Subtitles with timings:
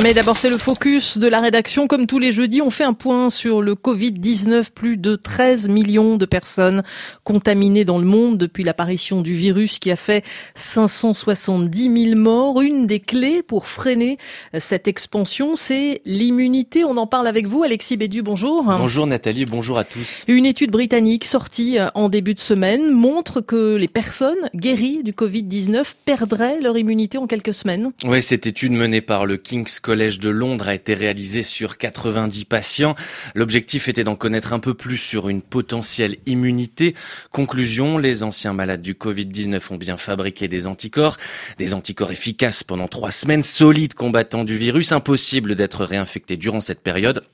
[0.00, 1.86] Mais d'abord, c'est le focus de la rédaction.
[1.86, 4.70] Comme tous les jeudis, on fait un point sur le Covid-19.
[4.74, 6.82] Plus de 13 millions de personnes
[7.24, 10.24] contaminées dans le monde depuis l'apparition du virus qui a fait
[10.54, 12.62] 570 000 morts.
[12.62, 14.18] Une des clés pour freiner
[14.58, 16.84] cette expansion, c'est l'immunité.
[16.84, 18.22] On en parle avec vous, Alexis Bédu.
[18.22, 18.64] Bonjour.
[18.64, 20.24] Bonjour Nathalie, bonjour à tous.
[20.26, 25.84] Une étude britannique sortie en début de semaine montre que les personnes guéries du Covid-19
[26.04, 27.92] perdraient leur immunité en quelques semaines.
[28.04, 32.44] Oui, cette étude menée par le King's Collège de Londres a été réalisé sur 90
[32.44, 32.94] patients.
[33.34, 36.94] L'objectif était d'en connaître un peu plus sur une potentielle immunité.
[37.30, 41.16] Conclusion, les anciens malades du Covid-19 ont bien fabriqué des anticorps,
[41.58, 46.80] des anticorps efficaces pendant trois semaines, solides combattants du virus, impossible d'être réinfecté durant cette
[46.80, 47.24] période.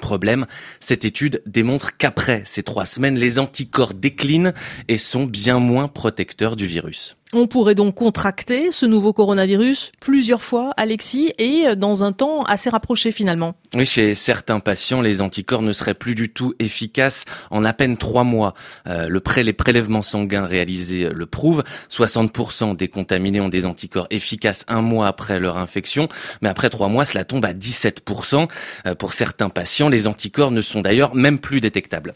[0.00, 0.46] Problème,
[0.80, 4.52] cette étude démontre qu'après ces trois semaines, les anticorps déclinent
[4.86, 7.16] et sont bien moins protecteurs du virus.
[7.34, 12.70] On pourrait donc contracter ce nouveau coronavirus plusieurs fois, Alexis, et dans un temps assez
[12.70, 13.54] rapproché finalement.
[13.74, 17.98] Oui, chez certains patients, les anticorps ne seraient plus du tout efficaces en à peine
[17.98, 18.54] trois mois.
[18.86, 21.64] Euh, le les prélèvements sanguins réalisés le prouvent.
[21.90, 26.08] 60% des contaminés ont des anticorps efficaces un mois après leur infection,
[26.40, 28.48] mais après trois mois, cela tombe à 17%.
[28.86, 32.14] Euh, pour certains patients, les anticorps ne sont d'ailleurs même plus détectables.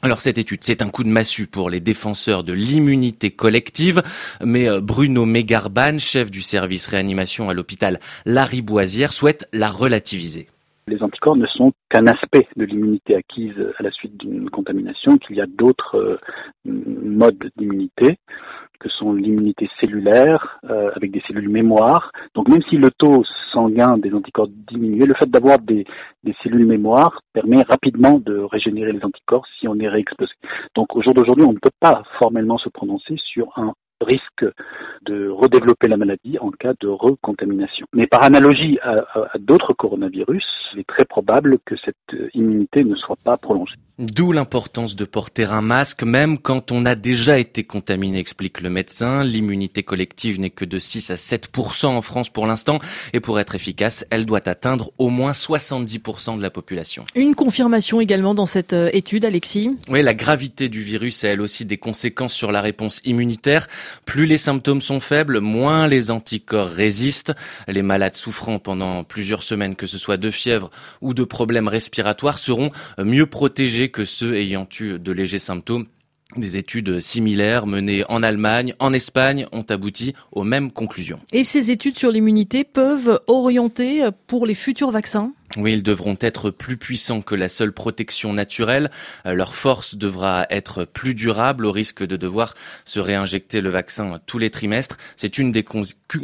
[0.00, 4.02] Alors cette étude, c'est un coup de massue pour les défenseurs de l'immunité collective,
[4.44, 10.46] mais euh, Bruno Mégarban, chef du service réanimation à l'hôpital Lariboisière, souhaite la relativiser.
[10.86, 15.34] Les anticorps ne sont qu'un aspect de l'immunité acquise à la suite d'une contamination, qu'il
[15.34, 16.20] y a d'autres euh,
[16.64, 18.18] modes d'immunité
[18.78, 22.12] que sont l'immunité cellulaire euh, avec des cellules mémoire.
[22.36, 25.84] Donc même si le taux sanguin des anticorps diminue, le fait d'avoir des,
[26.24, 30.32] des, cellules mémoire permet rapidement de régénérer les anticorps si on est réexposé.
[30.74, 34.44] Donc au jour d'aujourd'hui, on ne peut pas formellement se prononcer sur un risque
[35.02, 37.86] de redévelopper la maladie en cas de recontamination.
[37.92, 41.96] Mais par analogie à, à d'autres coronavirus, il est très probable que cette
[42.34, 43.76] immunité ne soit pas prolongée.
[43.98, 48.70] D'où l'importance de porter un masque, même quand on a déjà été contaminé, explique le
[48.70, 49.24] médecin.
[49.24, 52.78] L'immunité collective n'est que de 6 à 7% en France pour l'instant,
[53.12, 55.98] et pour être efficace, elle doit atteindre au moins 70
[56.36, 57.06] de la population.
[57.16, 59.76] Une confirmation également dans cette euh, étude, Alexis.
[59.88, 63.66] Oui, la gravité du virus a elle aussi des conséquences sur la réponse immunitaire.
[64.04, 67.32] Plus les symptômes faibles, moins les anticorps résistent.
[67.66, 72.38] Les malades souffrant pendant plusieurs semaines, que ce soit de fièvre ou de problèmes respiratoires,
[72.38, 75.86] seront mieux protégés que ceux ayant eu de légers symptômes.
[76.36, 81.20] Des études similaires menées en Allemagne, en Espagne ont abouti aux mêmes conclusions.
[81.32, 85.32] Et ces études sur l'immunité peuvent orienter pour les futurs vaccins?
[85.56, 88.90] Oui, ils devront être plus puissants que la seule protection naturelle.
[89.24, 94.38] Leur force devra être plus durable au risque de devoir se réinjecter le vaccin tous
[94.38, 94.98] les trimestres.
[95.16, 95.64] C'est une des,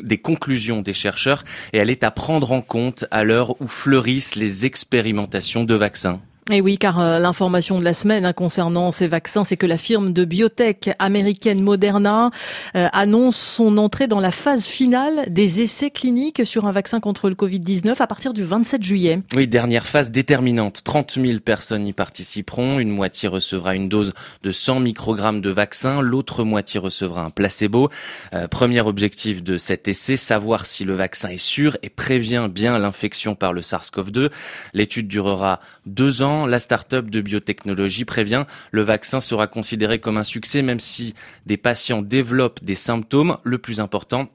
[0.02, 4.36] des, conclusions des chercheurs et elle est à prendre en compte à l'heure où fleurissent
[4.36, 6.20] les expérimentations de vaccins.
[6.50, 9.78] Et oui, car euh, l'information de la semaine hein, concernant ces vaccins, c'est que la
[9.78, 12.30] firme de biotech américaine Moderna
[12.76, 17.30] euh, annonce son entrée dans la phase finale des essais cliniques sur un vaccin contre
[17.30, 19.22] le Covid-19 à partir du 27 juillet.
[19.34, 20.82] Oui, dernière phase déterminante.
[20.84, 22.78] 30 000 personnes y participeront.
[22.78, 24.12] Une moitié recevra une dose
[24.42, 26.02] de 100 microgrammes de vaccin.
[26.02, 27.88] L'autre moitié recevra un placebo.
[28.34, 32.78] Euh, premier objectif de cet essai, savoir si le vaccin est sûr et prévient bien
[32.78, 34.28] l'infection par le SARS-CoV-2.
[34.74, 40.24] L'étude durera deux ans la start-up de biotechnologie prévient, le vaccin sera considéré comme un
[40.24, 41.14] succès même si
[41.46, 43.38] des patients développent des symptômes.
[43.44, 44.28] Le plus important,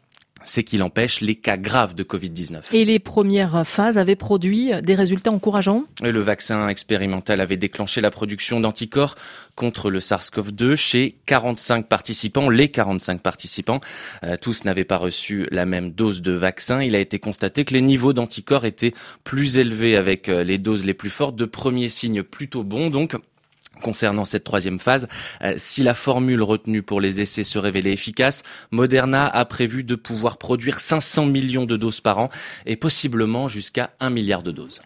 [0.44, 2.62] c'est qu'il empêche les cas graves de Covid-19.
[2.74, 5.86] Et les premières phases avaient produit des résultats encourageants?
[6.02, 9.16] Le vaccin expérimental avait déclenché la production d'anticorps
[9.56, 13.82] contre le SARS-CoV-2 chez 45 participants, les 45 participants.
[14.24, 16.82] Euh, tous n'avaient pas reçu la même dose de vaccin.
[16.82, 20.86] Il a été constaté que les niveaux d'anticorps étaient plus élevés avec euh, les doses
[20.86, 23.16] les plus fortes, de premiers signes plutôt bons donc
[23.82, 25.08] Concernant cette troisième phase,
[25.42, 29.96] euh, si la formule retenue pour les essais se révélait efficace, Moderna a prévu de
[29.96, 32.30] pouvoir produire 500 millions de doses par an
[32.66, 34.78] et possiblement jusqu'à 1 milliard de doses.